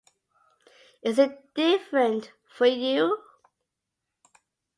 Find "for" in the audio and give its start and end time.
2.49-2.65